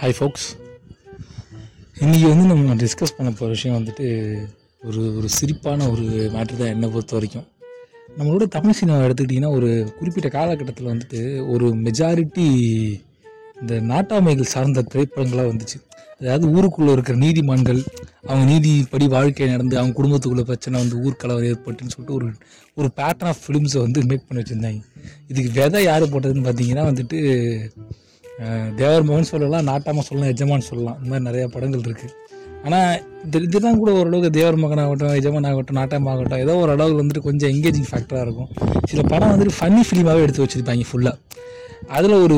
Hi 0.00 0.14
ஃபோக்ஸ் 0.18 0.46
இன்றைக்கி 2.00 2.26
வந்து 2.28 2.46
நம்ம 2.46 2.74
டிஸ்கஸ் 2.74 3.14
பண்ண 3.16 3.30
போகிற 3.30 3.48
விஷயம் 3.48 3.76
வந்துட்டு 3.76 4.06
ஒரு 4.82 5.02
ஒரு 5.16 5.28
சிரிப்பான 5.36 5.86
ஒரு 5.90 6.04
மேட்ரு 6.34 6.56
தான் 6.56 6.72
என்னை 6.74 6.88
பொறுத்த 6.88 7.14
வரைக்கும். 7.16 7.44
நம்மளோட 8.18 8.46
தமிழ் 8.46 8.72
சினிமா 8.72 8.98
எடுத்துக்கிட்டிங்கன்னா 8.98 9.50
ஒரு 9.50 9.92
குறிப்பிட்ட 9.98 10.28
காலகட்டத்தில் 10.28 10.90
வந்துட்டு 10.92 11.20
ஒரு 11.48 11.68
மெஜாரிட்டி 11.76 12.46
இந்த 13.60 13.74
நாட்டாமைகள் 13.92 14.52
சார்ந்த 14.54 14.84
திரைப்படங்களாக 14.94 15.52
வந்துச்சு. 15.52 15.78
அதாவது 16.20 16.48
ஊருக்குள்ளே 16.48 16.92
இருக்கிற 16.92 17.18
நீதிமான்கள் 17.18 17.80
அவங்க 18.26 18.44
நீதிப்படி 18.52 19.08
வாழ்க்கை 19.08 19.48
நடந்து 19.48 19.78
அவங்க 19.78 20.02
குடும்பத்துக்குள்ள 20.02 20.44
பிரச்சனை 20.50 20.80
வந்து 20.82 20.96
ஊர்க்கலவர் 21.06 21.48
ஏற்பட்டுன்னு 21.52 21.94
சொல்லிட்டு 21.96 22.18
ஒரு 22.18 22.28
ஒரு 22.74 22.90
பேட்டர்ன் 22.96 23.32
ஆஃப் 23.34 23.44
ஃபிலிம்ஸை 23.46 23.78
வந்து 23.78 24.02
மேக் 24.02 24.28
பண்ணி 24.28 24.42
வச்சுருந்தாங்க. 24.42 24.82
இதுக்கு 25.28 25.50
விதை 25.60 25.82
யார் 25.84 26.12
போட்டதுன்னு 26.14 26.48
பார்த்தீங்கன்னா 26.48 26.86
வந்துட்டு 26.92 27.20
தேவர் 28.80 29.06
மோகன் 29.08 29.30
சொல்லலாம் 29.32 29.68
நாட்டாமல் 29.70 30.06
சொல்லலாம் 30.08 30.32
எஜமான் 30.34 30.68
சொல்லலாம். 30.70 30.96
இந்த 31.00 31.08
மாதிரி 31.10 31.26
நிறையா 31.28 31.48
படங்கள் 31.54 31.84
இருக்குது 31.88 32.14
ஆனால் 32.66 32.92
இது 33.26 33.42
இதுதான் 33.46 33.80
கூட 33.80 33.90
ஓரளவுக்கு 33.98 34.30
தேவர் 34.36 34.60
மகன் 34.62 34.82
ஆகட்டும் 34.84 35.16
எஜமான் 35.20 35.48
ஆகட்டும் 35.50 35.78
நாட்டம் 35.80 36.06
ஆகட்டும் 36.12 36.42
ஏதோ 36.44 36.54
ஒரு 36.62 36.72
அளவுக்கு 36.74 37.00
வந்துட்டு 37.02 37.26
கொஞ்சம் 37.26 37.52
எங்கேஜிங் 37.54 37.88
ஃபேக்டராக 37.90 38.24
இருக்கும். 38.26 38.48
சில 38.90 39.02
படம் 39.12 39.32
வந்துட்டு 39.32 39.56
ஃபன்னி 39.58 39.82
ஃபிலிமாகவே 39.88 40.24
எடுத்து 40.26 40.42
வச்சுருப்பாங்க 40.44 40.86
ஃபுல்லாக 40.90 41.20
அதில் 41.96 42.16
ஒரு 42.24 42.36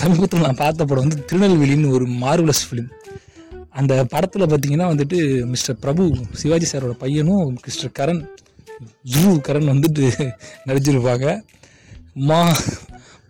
சமீபத்தில் 0.00 0.46
நான் 0.46 0.60
பார்த்த 0.62 0.86
படம் 0.90 1.04
வந்து 1.04 1.24
திருநெல்வேலின்னு 1.30 1.94
ஒரு 1.98 2.06
மார்வலஸ் 2.24 2.64
ஃபிலிம் 2.68 2.90
அந்த 3.80 3.92
படத்தில் 4.14 4.44
பார்த்தீங்கன்னா 4.50 4.88
வந்துட்டு 4.92 5.18
மிஸ்டர் 5.52 5.78
பிரபு 5.84 6.02
சிவாஜி 6.40 6.66
சாரோட 6.72 6.94
பையனும் 7.04 7.46
மிஸ்டர் 7.66 7.94
கரண் 7.98 8.20
ஜூ 9.14 9.24
கரண் 9.48 9.70
வந்துட்டு 9.72 10.04
நடிச்சிருப்பாங்க. 10.68 11.26
மா 12.28 12.38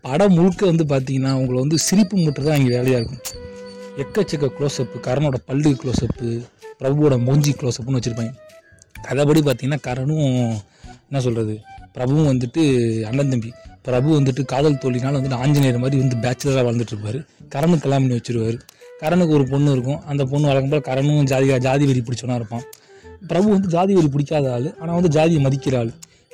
படம் 0.04 0.34
முழுக்க 0.38 0.62
வந்து 0.70 0.84
பார்த்தீங்கன்னா 0.92 1.32
உங்களை 1.40 1.58
வந்து 1.64 1.78
சிரிப்பு 1.86 2.16
மட்டும் 2.24 2.46
தான் 2.48 2.58
இங்கே 2.60 2.72
வேலையாக 2.76 3.00
இருக்கும். 3.00 3.22
எக்கச்சக்க 4.02 4.50
க்ளோஸ்அப்பு 4.56 4.96
கரனோட 5.06 5.36
பல்லு 5.48 5.70
க்ளோஸ்அப்பு 5.82 6.28
பிரபுவோட 6.80 7.16
மூஞ்சி 7.26 7.52
க்ளோஸ்அப்புன்னு 7.60 7.98
வச்சுருப்பாங்க. 7.98 8.32
கதைப்படி 9.06 9.40
பார்த்தீங்கன்னா 9.48 9.80
கரனும் 9.88 10.26
என்ன 11.08 11.20
சொல்கிறது 11.26 11.54
பிரபுவும் 11.96 12.30
வந்துட்டு 12.32 12.62
அண்ணன் 13.08 13.32
தம்பி. 13.32 13.50
பிரபு 13.86 14.08
வந்துட்டு 14.18 14.42
காதல் 14.52 14.80
தோழினால் 14.82 15.16
வந்துட்டு 15.18 15.40
ஆஞ்சநேயர் 15.42 15.82
மாதிரி 15.82 15.96
வந்து 16.02 16.16
பேச்சுலராக 16.24 16.64
வாழ்ந்துட்டு 16.68 16.94
இருப்பார் 16.94 17.18
கரனுக்கு 17.54 17.84
கல்யாணம் 17.84 18.08
பண்ணி 18.08 18.56
கரனுக்கு 19.02 19.34
ஒரு 19.38 19.44
பொண்ணு 19.52 19.70
இருக்கும். 19.76 20.00
அந்த 20.10 20.22
பொண்ணு 20.30 20.46
வளர்க்கும்போது 20.50 20.84
கரனும் 20.88 21.26
ஜாதி 21.30 21.46
ஜாதி 21.66 21.84
வெறி 21.90 22.02
பிடிச்சோன்னா 22.06 22.36
இருப்பான். 22.40 22.64
பிரபு 23.30 23.48
வந்து 23.54 23.68
ஜாதி 23.74 23.92
வெறி 23.96 24.08
பிடிக்காத 24.14 24.46
ஆள். 24.56 24.68
ஆனால் 24.80 24.96
வந்து 24.98 25.10
ஜாதியை 25.16 25.40
மதிக்கிற 25.46 25.76
ஆள். 25.82 25.90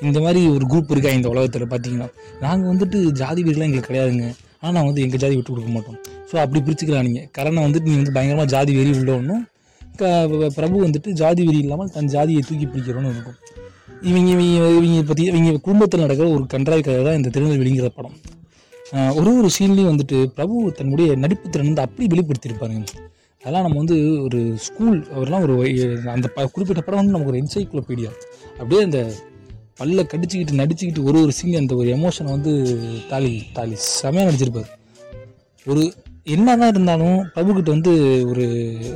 இந்த 0.09 0.19
மாதிரி 0.25 0.41
ஒரு 0.57 0.65
குரூப் 0.73 0.93
இருக்கா 0.95 1.11
இந்த 1.19 1.29
உலகத்தில் 1.35 1.71
பார்த்தீங்கன்னா 1.73 2.09
நாங்கள் 2.45 2.71
வந்துட்டு 2.73 2.99
ஜாதி 3.21 3.41
வீடுலாம் 3.47 3.69
எங்களுக்கு 3.69 3.91
கிடையாதுங்க. 3.91 4.27
ஆனால் 4.61 4.75
நாங்கள் 4.77 4.91
வந்து 4.91 5.05
எங்கள் 5.07 5.21
ஜாதி 5.23 5.35
விட்டு 5.37 5.53
கொடுக்க 5.53 5.71
மாட்டோம். 5.77 5.99
ஸோ 6.31 6.35
அப்படி 6.45 6.61
பிரிச்சுக்கலாம் 6.67 7.07
நீங்கள் 7.09 7.27
கரணை 7.37 7.61
வந்துட்டு 7.67 7.89
நீ 7.91 7.97
வந்து 8.01 8.15
பயங்கரமாக 8.17 8.49
ஜாதி 8.55 8.73
வெறி 8.79 8.93
உள்ளவனும் 9.01 9.43
க 10.01 10.11
பிரபு 10.57 10.77
வந்துட்டு 10.87 11.11
ஜாதி 11.21 11.43
வெறி 11.47 11.59
இல்லாமல் 11.65 11.91
தன் 11.95 12.11
ஜாதியை 12.15 12.43
தூக்கி 12.49 12.67
பிடிக்கிறோன்னு 12.67 13.13
இருக்கும். 13.15 13.39
இவங்க 14.11 14.29
இவங்க 14.35 14.69
இவங்க 14.79 15.01
பற்றி 15.11 15.25
இவங்க 15.31 15.53
குடும்பத்தில் 15.67 16.05
நடக்கிற 16.05 16.27
ஒரு 16.37 16.45
கன்றாய் 16.55 16.85
கதை 16.87 17.01
தான் 17.09 17.19
இந்த 17.21 17.31
திருநெல்வேலிங்கிற 17.37 17.89
படம். 17.99 18.17
ஒரு 19.19 19.31
ஒரு 19.41 19.49
சீன்லேயும் 19.57 19.91
வந்துட்டு 19.93 20.19
பிரபு 20.37 20.55
தன்னுடைய 20.79 21.09
நடிப்பு 21.25 21.47
திறன் 21.55 21.71
வந்து 21.71 21.85
அப்படி 21.87 22.07
வெளிப்படுத்தியிருப்பாருங்க. 22.13 22.87
அதெல்லாம் 23.43 23.67
நம்ம 23.67 23.79
வந்து 23.83 23.99
ஒரு 24.27 24.39
ஸ்கூல் 24.65 24.97
அவர்லாம் 25.17 25.45
ஒரு 25.47 25.55
அந்த 26.15 26.27
ப 26.37 26.47
குறிப்பிட்ட 26.55 26.81
படம் 26.87 27.01
வந்து 27.01 27.15
நமக்கு 27.15 27.33
ஒரு 27.33 27.41
என்சைக்ளோபீடியா 27.43 28.11
அப்படியே 28.59 28.81
அந்த 28.89 29.01
பல்ல 29.81 30.01
கடிச்சிக்கிட்டு 30.13 30.61
நடிச்சுக்கிட்டு 30.61 31.03
ஒரு 31.11 31.19
ஒரு 31.25 31.33
சீன் 31.39 31.59
அந்த 31.61 31.75
ஒரு 31.81 31.89
எமோஷனை 31.97 32.31
வந்து 32.37 32.53
தாலி 33.11 33.33
தாலி. 33.57 33.77
செமையாக 34.01 34.29
நடிச்சிருப்பாரு. 34.29 34.69
ஒரு 35.67 35.83
என்னதான் 36.35 36.73
இருந்தாலும் 36.75 37.19
பிரபுக்கிட்ட 37.35 37.71
வந்து 37.77 37.93
ஒரு 38.31 38.45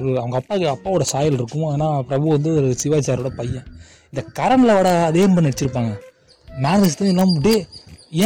ஒரு 0.01 0.11
அவங்க 0.23 0.37
அப்பாவுக்கு 0.41 0.69
அப்பாவோட 0.75 1.05
சாயல் 1.13 1.39
இருக்கும். 1.39 1.67
ஆனால் 1.73 2.05
பிரபு 2.09 2.27
வந்து 2.37 2.51
ஒரு 2.59 2.69
சிவாஜி 2.83 3.07
சாரோட 3.09 3.31
பையன். 3.39 3.67
இந்த 4.11 4.23
கரனில் 4.39 4.77
வட 4.79 4.91
அதே 5.11 5.23
மாதிரி 5.31 5.47
நடிச்சிருப்பாங்க. 5.47 5.93
மேனேஜ் 6.65 6.99
தான் 7.01 7.11
எல்லாம் 7.13 7.33
டே 7.47 7.55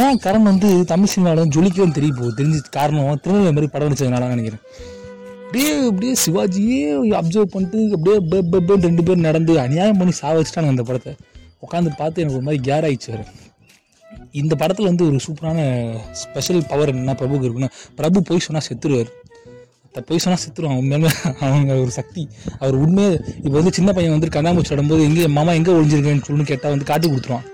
ஏன் 0.01 0.19
கரண் 0.25 0.49
வந்து 0.51 0.69
தமிழ் 0.91 1.11
சினிமாவில் 1.13 1.53
ஜொலிக்கவும் 1.55 1.95
தெரிய 1.97 2.11
போகுது? 2.17 2.37
தெரிஞ்சு 2.39 2.59
காரணம் 2.77 3.21
திருநெல்வேலி 3.23 3.53
மாதிரி 3.55 3.71
படம் 3.75 3.89
நடிச்சதுனால 3.89 4.27
நினைக்கிறேன். 4.33 4.63
அப்படியே 5.45 5.71
அப்படியே 5.89 6.13
சிவாஜியே 6.25 6.81
அப்சர்வ் 7.21 7.53
பண்ணிட்டு 7.55 7.79
அப்படியே 7.95 8.77
ரெண்டு 8.87 9.03
பேர் 9.07 9.27
நடந்து 9.29 9.53
அநியாயம் 9.65 9.99
பண்ணி 10.01 10.15
சாவ 10.21 10.35
வச்சுட்டாங்க 10.39 10.73
அந்த 10.75 10.85
படத்தை. 10.89 11.13
உட்காந்து 11.65 11.91
பார்த்து 12.01 12.21
எனக்கு 12.23 12.39
ஒரு 12.39 12.47
மாதிரி 12.47 12.61
கேர் 12.69 12.87
ஆயிடுச்சு 12.89 13.15
இந்த 14.41 14.53
படத்தில் 14.61 14.89
வந்து 14.89 15.03
ஒரு 15.09 15.17
சூப்பரான 15.25 15.59
ஸ்பெஷல் 16.21 16.61
பவர் 16.71 16.91
என்ன 16.93 17.13
பிரபுக்கு 17.19 17.47
இருக்குன்னா 17.47 17.69
பிரபு 17.99 18.19
போய் 18.29 18.45
சொன்னால் 18.45 18.65
செத்துருவார். 18.67 19.09
பொய் 19.93 20.05
போய் 20.09 20.21
சொன்னால் 20.23 20.41
செத்துருவான் 20.43 20.79
உண்மையாலுமே 20.81 21.11
அவங்க 21.45 21.73
ஒரு 21.83 21.91
சக்தி. 21.99 22.23
அவர் 22.61 22.75
உண்மையே 22.83 23.11
இப்போ 23.45 23.55
வந்து 23.59 23.73
சின்ன 23.77 23.89
பையன் 23.97 24.15
வந்து 24.15 24.29
கண்ணாமூச்சி 24.35 24.73
ஆடும்போது 24.75 25.03
எங்கே 25.09 25.29
மாமா 25.37 25.53
எங்கே 25.59 25.73
ஒழிஞ்சிருக்கேன்னு 25.77 26.25
சொல்லுன்னு 26.27 26.49
கேட்டால் 26.51 26.73
வந்து 26.75 26.87
காட்டி 26.91 27.07
கொடுத்துருவான். 27.07 27.47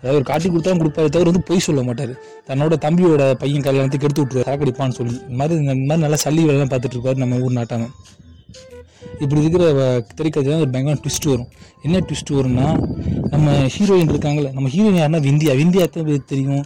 அதாவது 0.00 0.18
ஒரு 0.20 0.26
காட்டி 0.30 0.48
கொடுத்தா 0.48 0.76
கொடுப்பாரு 0.82 1.08
தவிர 1.14 1.30
வந்து 1.30 1.46
பொய் 1.48 1.66
சொல்ல 1.66 1.82
மாட்டார். 1.88 2.12
தன்னோட 2.48 2.76
தம்பியோட 2.86 3.22
பையன் 3.42 3.66
கல்யாணத்துக்கு 3.68 4.06
எடுத்து 4.08 4.22
விட்டுருவார் 4.22 4.48
சாக்கடிப்பான்னு 4.50 4.98
சொல்லி. 5.00 5.16
இந்த 5.28 5.38
மாதிரி 5.40 5.60
இந்த 5.62 5.74
மாதிரி 5.90 6.04
நல்லா 6.06 6.20
சல்லி 6.24 6.44
வேலைலாம் 6.48 6.72
பார்த்துட்டு 6.72 6.96
இருப்பாரு 6.98 7.22
நம்ம 7.24 7.40
ஊர் 7.46 7.58
நாட்டாங்க 7.60 7.88
இப்படி 9.18 9.40
இருக்கிற 9.40 9.72
வ- 9.72 10.06
திரைக்கதை 10.14 10.50
தான் 10.52 10.60
ஒரு 10.60 10.70
பயங்கர 10.70 10.98
ட்விஸ்ட் 11.00 11.28
வரும். 11.28 11.48
என்ன 11.82 11.98
ட்விஸ்ட் 11.98 12.30
வரும்னா 12.30 12.96
நம்ம 13.30 13.52
ஹீரோயின் 13.52 14.12
இருக்காங்களே 14.12 14.52
நம்ம 14.52 14.68
ஹீரோயின் 14.68 15.02
யாருன்னா 15.02 15.24
விந்தியா. 15.24 15.52
விந்தியா 15.52 15.78
எத்தனை 15.78 15.90
பேருக்கு 15.90 16.24
தெரியும்? 16.26 16.64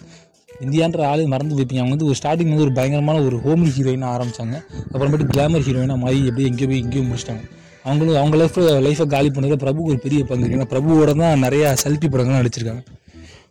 இந்தியான்ற 0.61 1.03
ஆளு 1.03 1.27
மறந்து 1.27 1.55
வைப்பீங்க 1.55 1.78
அவங்க 1.78 1.89
வந்து 1.89 2.05
ஒரு 2.05 2.15
ஸ்டார்டிங் 2.23 2.49
வந்து 2.49 2.62
ஒரு 2.62 2.73
பயங்கரமான 2.73 3.23
ஒரு 3.23 3.37
ஹோம்லி 3.37 3.71
ஹீரோயினாக 3.78 4.17
ஆரம்பிச்சாங்க. 4.17 4.65
அப்புறமேட்டு 4.93 5.28
கிளாமர் 5.34 5.61
ஹீரோயினாக 5.61 5.99
மாறி 5.99 6.27
எப்படி 6.27 6.44
எங்கேயோ 6.44 6.69
போய் 6.69 6.81
எங்கேயோ 6.81 7.05
முடிச்சிட்டாங்க. 7.05 7.50
அவங்களும் 7.84 8.17
அவங்க 8.17 8.37
லைஃப் 8.37 8.59
லைஃப்பை 8.61 9.06
காலி 9.06 9.28
பண்ணதில் 9.28 9.62
பிரபுக்கு 9.62 9.83
ஒரு 9.83 9.99
பெரிய 9.99 10.25
பங்கு. 10.25 10.47
ஏன்னா 10.47 10.61
பிரபுவோட 10.61 11.19
தான் 11.19 11.43
நிறையா 11.43 11.77
செல்ஃபி 11.84 12.09
படங்கள்லாம் 12.11 12.44
நடிச்சிருக்காங்க. 12.44 12.84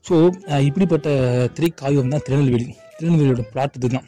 ஸோ 0.09 0.31
இப்படிப்பட்ட 0.59 1.09
திரைக்காவியம் 1.53 2.07
தான் 2.07 2.21
திருநெல்வேலி. 2.23 2.75
திருநெல்வேலியோட 2.99 3.41
பிளாட் 3.51 3.73
இதுதான். 3.75 4.03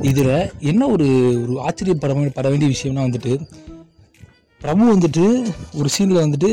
இதில் 0.00 0.50
என்ன 0.60 0.86
ஒரு 0.86 1.06
ஒரு 1.42 1.60
ஆச்சரியப்பட 1.60 2.14
பட 2.34 2.48
வேண்டிய 2.48 2.72
விஷயம்னா 2.76 3.04
வந்துட்டு 3.04 3.48
பிரபு 4.60 4.98
வந்துட்டு 4.98 5.52
ஒரு 5.74 5.88
சீனில் 5.98 6.22
வந்துட்டு 6.22 6.48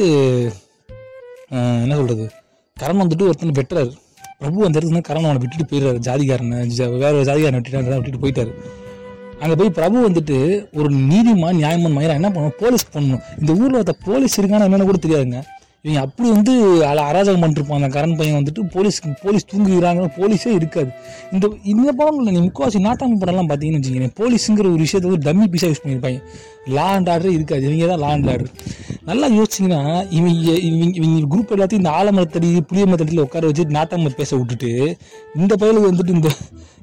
என்ன 1.49 1.95
சொல்கிறது 1.95 2.31
கரண் 2.79 3.01
வந்துட்டு 3.01 3.21
ஒருத்தனை 3.21 3.53
வெட்டுறாரு. 3.53 3.91
பிரபு 4.39 4.65
அந்த 4.65 4.79
இடத்துல 4.79 5.01
கரண் 5.01 5.23
அவனை 5.23 5.37
விட்டுட்டு 5.37 5.75
போயிடுறாரு. 5.75 5.95
ஜாதிகாரனை 5.95 6.71
ஜ- 6.77 6.97
வேற 6.97 7.11
ஒரு 7.11 7.23
ஜாதிகாரனை 7.23 7.61
விட்டுட்டாங்க 7.61 8.01
விட்டுட்டு 8.01 8.27
போயிட்டாரு. 8.27 8.53
அங்கே 9.39 9.55
போய் 9.55 9.69
பிரபு 9.69 10.09
வந்துட்டு 10.09 10.65
ஒரு 10.73 10.89
நீதிமான் 10.89 11.55
நியாயமான் 11.55 11.97
மயிரா 11.97 12.09
என்ன 12.09 12.29
பண்ணணும்? 12.29 12.49
போலீஸ் 12.49 12.85
பண்ணணும். 12.93 13.21
இந்த 13.39 13.53
ஊரில் 13.53 13.83
ஒருத்த 13.83 13.89
போலீஸ் 14.05 14.41
இருக்கான்னு 14.41 14.43
என்னென்னு 14.43 14.83
கூட 14.83 14.97
தெரியாதுங்க. 15.07 15.43
இவங்க 15.85 15.99
அப்படி 16.05 16.27
வந்து 16.35 16.53
அதில் 16.87 17.03
அராஜகம் 17.09 17.43
பண்ணிருப்பான். 17.43 17.79
அந்த 17.79 17.89
கரண் 17.97 18.15
பையன் 18.19 18.37
வந்துட்டு 18.37 18.61
போலீஸ் 18.75 18.97
போலீஸ் 19.23 19.47
தூங்குகிறாங்க. 19.51 20.03
போலீஸே 20.17 20.51
இருக்காது. 20.59 20.89
இந்த 21.33 21.45
இந்த 21.73 21.89
படம் 21.99 22.17
இல்லை 22.19 22.33
நீ 22.35 22.41
முக்கால்வாசி 22.47 22.81
நாட்டாம 22.87 23.19
படம்லாம் 23.23 23.49
பார்த்தீங்கன்னு 23.51 23.79
வச்சுக்கோங்க 23.79 24.11
போலீஸுங்கிற 24.21 24.67
ஒரு 24.75 24.83
விஷயத்தை 24.85 25.07
வந்து 25.09 25.25
டம்மி 25.27 25.47
பீஸாக 25.53 25.71
யூஸ் 25.73 25.83
பண்ணியிருப்பாங்க. 25.83 26.21
லா 26.77 26.87
அண்ட் 26.97 27.09
ஆர்டரே 27.15 27.33
இருக்காது. 27.37 27.63
இவங்க 27.69 27.87
தான் 27.93 28.03
லா 28.05 28.11
அண்ட் 28.17 28.29
ஆர்டர் 28.33 28.51
நல்லா 29.07 29.27
யோசிச்சிங்கன்னா 29.35 29.81
இவங்க 30.17 30.53
இவங்க 30.67 30.85
இவங்க 30.99 31.27
குரூப் 31.33 31.51
எல்லாத்தையும் 31.55 31.81
இந்த 31.83 31.91
ஆலமரத்தடி 31.99 32.47
புளிய 32.69 32.85
மரத்தடியில் 32.91 33.23
உட்கார 33.25 33.49
வச்சு 33.49 33.63
நாட்டாம 33.75 34.11
பேச 34.17 34.31
விட்டுட்டு 34.39 34.71
இந்த 35.41 35.53
பயலுக்கு 35.61 35.89
வந்துட்டு 35.91 36.15
இந்த 36.17 36.29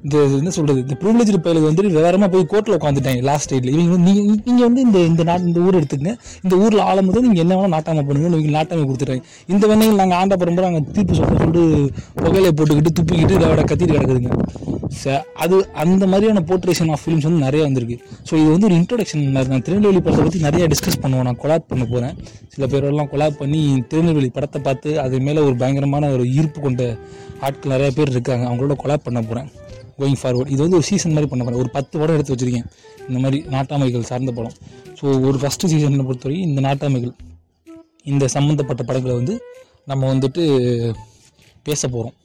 இந்த 0.05 0.15
என்ன 0.39 0.51
சொல்கிறது 0.55 0.79
இந்த 0.85 0.95
ப்ரிவிலேஜ் 1.01 1.31
பயலுக்கு 1.45 1.69
வந்துட்டு 1.69 1.93
விவரமாக 1.97 2.29
போய் 2.33 2.47
கோர்ட்டில் 2.51 2.77
உட்காந்துட்டாங்க 2.77 3.21
லாஸ்ட் 3.29 3.47
ஸ்டேட்ல 3.47 3.73
இவங்க 3.75 3.93
வந்து 3.95 4.13
நீங்கள் 4.47 4.67
வந்து 4.67 4.81
இந்த 4.87 4.97
இந்த 5.11 5.23
நாட்டு 5.29 5.49
இந்த 5.51 5.61
ஊர் 5.67 5.79
எடுத்துக்கங்க. 5.79 6.13
இந்த 6.45 6.55
ஊரில் 6.63 6.85
ஆளும்போது 6.89 7.23
நீங்கள் 7.25 7.43
என்ன 7.45 7.55
வேணால் 7.55 7.75
நாட்டாமல் 7.75 8.07
பண்ணுங்கன்னு 8.09 8.39
இவங்க 8.39 8.53
நாட்டாமல் 8.57 8.87
கொடுத்துட்டாங்க 8.89 9.23
இந்த 9.53 9.65
வேணையில் 9.71 10.01
நாங்கள் 10.01 10.19
ஆண்ட 10.21 10.37
பரம்பரை 10.43 10.69
அங்கே 10.69 10.83
தீர்ப்பு 10.97 11.19
சொல்ல 11.19 11.39
சொல்லிட்டு 11.43 11.63
புகையில 12.23 12.53
போட்டுக்கிட்டு 12.57 12.95
துப்பிக்கிட்டு 12.99 13.37
இதோட 13.39 13.63
கத்திட்டு 13.71 13.95
கிடக்குதுங்க. 13.97 14.31
அது 15.43 15.55
அந்த 15.83 16.03
மாதிரியான 16.11 16.41
போர்ட்ரேஷன் 16.49 16.91
ஆஃப் 16.93 17.01
ஃபிலிம்ஸ் 17.03 17.27
வந்து 17.27 17.41
நிறைய 17.45 17.61
வந்திருக்கு. 17.67 17.97
ஸோ 18.29 18.33
இது 18.41 18.49
வந்து 18.53 18.67
ஒரு 18.69 18.75
இன்ட்ரொடக்ஷன் 18.79 19.23
மாதிரி 19.35 19.49
தான். 19.53 19.63
திருநெல்வேலி 19.67 20.01
படத்தை 20.05 20.23
பற்றி 20.27 20.41
நிறைய 20.47 20.65
டிஸ்கஸ் 20.73 20.99
பண்ணுவோம். 21.03 21.27
நான் 21.27 21.39
கொலாப் 21.43 21.67
பண்ண 21.71 21.83
போகிறேன் 21.91 22.15
சில 22.53 22.65
பேரெல்லாம் 22.73 23.09
கொலாப் 23.13 23.37
பண்ணி 23.41 23.61
திருநெல்வேலி 23.91 24.29
படத்தை 24.37 24.61
பார்த்து 24.67 24.91
அது 25.05 25.19
மேலே 25.27 25.43
ஒரு 25.47 25.55
பயங்கரமான 25.61 26.09
ஒரு 26.15 26.25
ஈர்ப்பு 26.37 26.61
கொண்ட 26.65 26.83
ஆட்கள் 27.47 27.73
நிறைய 27.75 27.91
பேர் 27.97 28.13
இருக்காங்க. 28.15 28.43
அவங்களோட 28.49 28.75
கொலாப் 28.83 29.05
பண்ண 29.07 29.21
போகிறேன் 29.29 29.49
கோயிங் 29.99 30.19
ஃபார்வர்ட் 30.21 30.51
இது 30.53 30.61
வந்து 30.65 30.77
ஒரு 30.79 30.87
சீசன் 30.89 31.15
மாதிரி 31.15 31.29
பண்ண 31.31 31.43
போகிறேன் 31.43 31.61
ஒரு 31.63 31.71
பத்து 31.77 31.95
படம் 31.99 32.15
எடுத்து 32.17 32.33
வச்சுருக்கேன். 32.33 32.67
இந்த 33.09 33.19
மாதிரி 33.25 33.39
நாட்டாமைகள் 33.55 34.09
சார்ந்த 34.11 34.31
படம். 34.39 34.55
ஸோ 34.99 35.05
ஒரு 35.27 35.37
ஃபஸ்ட்டு 35.43 35.69
சீசனை 35.73 36.05
பொறுத்தவரைக்கும் 36.09 36.49
இந்த 36.49 36.61
நாட்டாமைகள் 36.67 37.13
இந்த 38.13 38.25
சம்மந்தப்பட்ட 38.35 38.81
படங்களை 38.89 39.15
வந்து 39.21 39.35
நம்ம 39.91 40.07
வந்துட்டு 40.13 40.43
பேச 41.67 41.81
போகிறோம் 41.87 42.15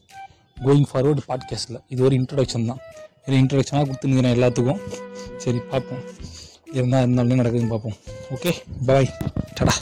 கோயிங் 0.65 0.85
ஃபார்வர்டு 0.93 1.19
பாட்காஸ்ட்டில் 1.29 1.81
இது 1.89 2.05
ஒரு 2.05 2.17
இன்ட்ரடக்ஷன் 2.17 2.67
தான். 2.67 2.79
இது 3.27 3.37
இன்ட்ரடக்ஷனாக 3.37 3.91
கொடுத்துருக்கிறேன் 3.91 4.37
எல்லாத்துக்கும். 4.37 4.81
சரி 5.37 5.59
பார்ப்போம். 5.71 5.99
இருந்தால் 6.73 7.03
இருந்தாலும் 7.03 7.39
நடக்குதுன்னு 7.39 7.69
பார்ப்போம். 7.69 7.97
ஓகே 8.35 8.53
பாய் 8.87 9.15
டடா 9.61 9.73